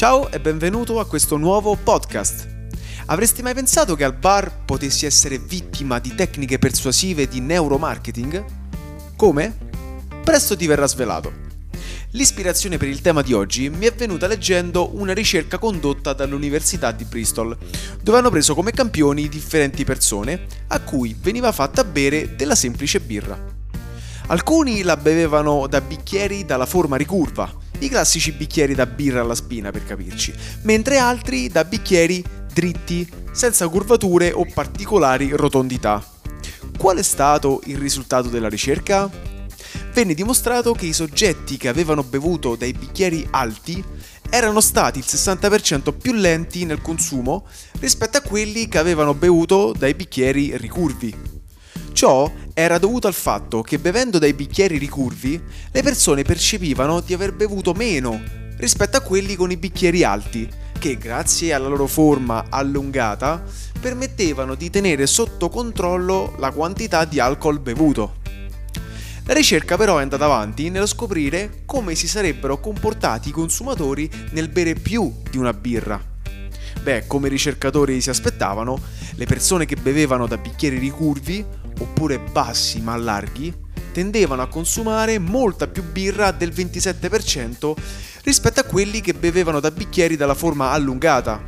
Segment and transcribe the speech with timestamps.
[0.00, 2.48] Ciao e benvenuto a questo nuovo podcast.
[3.08, 8.44] Avresti mai pensato che al bar potessi essere vittima di tecniche persuasive di neuromarketing?
[9.14, 9.54] Come?
[10.24, 11.30] Presto ti verrà svelato.
[12.12, 17.04] L'ispirazione per il tema di oggi mi è venuta leggendo una ricerca condotta dall'Università di
[17.04, 17.54] Bristol,
[18.02, 23.38] dove hanno preso come campioni differenti persone a cui veniva fatta bere della semplice birra.
[24.28, 29.70] Alcuni la bevevano da bicchieri dalla forma ricurva, i classici bicchieri da birra alla spina
[29.70, 36.04] per capirci, mentre altri da bicchieri dritti, senza curvature o particolari rotondità.
[36.76, 39.10] Qual è stato il risultato della ricerca?
[39.92, 43.82] Venne dimostrato che i soggetti che avevano bevuto dai bicchieri alti
[44.30, 47.46] erano stati il 60% più lenti nel consumo
[47.80, 51.39] rispetto a quelli che avevano bevuto dai bicchieri ricurvi.
[52.00, 55.38] Ciò era dovuto al fatto che bevendo dai bicchieri ricurvi,
[55.70, 58.22] le persone percepivano di aver bevuto meno
[58.56, 63.44] rispetto a quelli con i bicchieri alti, che grazie alla loro forma allungata
[63.78, 68.14] permettevano di tenere sotto controllo la quantità di alcol bevuto.
[69.26, 74.48] La ricerca però è andata avanti nello scoprire come si sarebbero comportati i consumatori nel
[74.48, 76.02] bere più di una birra.
[76.82, 78.80] Beh, come i ricercatori si aspettavano,
[79.16, 81.44] le persone che bevevano da bicchieri ricurvi
[81.80, 83.52] oppure bassi ma larghi,
[83.92, 87.74] tendevano a consumare molta più birra del 27%
[88.22, 91.46] rispetto a quelli che bevevano da bicchieri dalla forma allungata.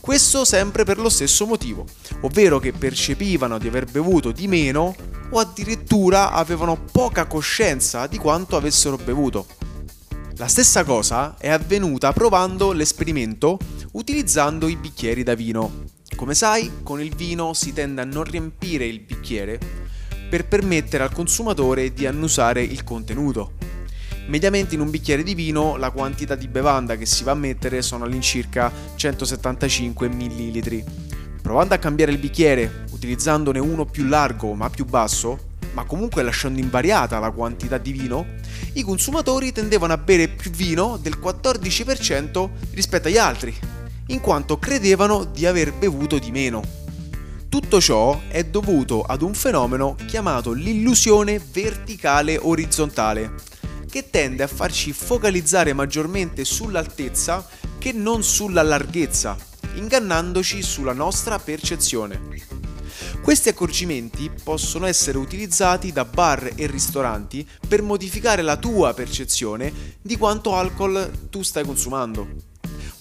[0.00, 1.86] Questo sempre per lo stesso motivo,
[2.20, 4.94] ovvero che percepivano di aver bevuto di meno
[5.30, 9.46] o addirittura avevano poca coscienza di quanto avessero bevuto.
[10.36, 13.58] La stessa cosa è avvenuta provando l'esperimento
[13.92, 15.84] utilizzando i bicchieri da vino.
[16.24, 19.60] Come sai, con il vino si tende a non riempire il bicchiere
[20.26, 23.52] per permettere al consumatore di annusare il contenuto.
[24.28, 27.82] Mediamente in un bicchiere di vino la quantità di bevanda che si va a mettere
[27.82, 30.84] sono all'incirca 175 ml.
[31.42, 36.58] Provando a cambiare il bicchiere, utilizzandone uno più largo ma più basso, ma comunque lasciando
[36.58, 38.24] invariata la quantità di vino,
[38.72, 43.54] i consumatori tendevano a bere più vino del 14% rispetto agli altri,
[44.08, 46.62] in quanto credevano di aver bevuto di meno.
[47.48, 53.34] Tutto ciò è dovuto ad un fenomeno chiamato l'illusione verticale orizzontale,
[53.88, 57.46] che tende a farci focalizzare maggiormente sull'altezza
[57.78, 59.36] che non sulla larghezza,
[59.74, 62.20] ingannandoci sulla nostra percezione.
[63.22, 69.72] Questi accorgimenti possono essere utilizzati da bar e ristoranti per modificare la tua percezione
[70.02, 72.52] di quanto alcol tu stai consumando.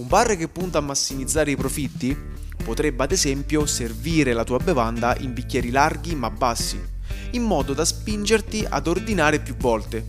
[0.00, 2.16] Un bar che punta a massimizzare i profitti
[2.64, 6.80] potrebbe ad esempio servire la tua bevanda in bicchieri larghi ma bassi,
[7.32, 10.06] in modo da spingerti ad ordinare più volte.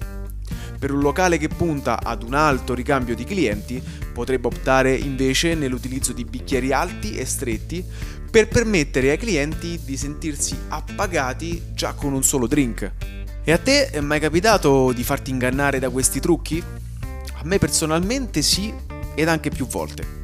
[0.79, 6.13] Per un locale che punta ad un alto ricambio di clienti, potrebbe optare invece nell'utilizzo
[6.13, 7.83] di bicchieri alti e stretti
[8.31, 12.93] per permettere ai clienti di sentirsi appagati già con un solo drink.
[13.43, 16.63] E a te è mai capitato di farti ingannare da questi trucchi?
[17.33, 18.73] A me personalmente sì,
[19.15, 20.19] ed anche più volte.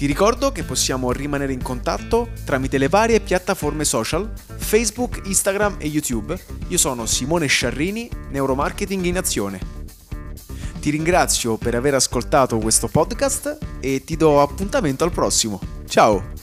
[0.00, 5.88] Ti ricordo che possiamo rimanere in contatto tramite le varie piattaforme social, Facebook, Instagram e
[5.88, 6.38] YouTube.
[6.68, 9.60] Io sono Simone Sciarrini, Neuromarketing in Azione.
[10.80, 15.60] Ti ringrazio per aver ascoltato questo podcast e ti do appuntamento al prossimo.
[15.86, 16.39] Ciao!